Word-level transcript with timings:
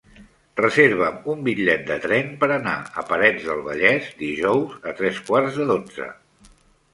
Reserva'm 0.59 1.19
un 1.33 1.43
bitllet 1.47 1.83
de 1.89 1.97
tren 2.05 2.31
per 2.43 2.49
anar 2.55 2.73
a 3.01 3.03
Parets 3.11 3.45
del 3.51 3.61
Vallès 3.69 4.09
dijous 4.23 4.75
a 4.93 4.97
tres 5.03 5.21
quarts 5.29 5.61
de 5.61 5.69
dotze. 5.75 6.11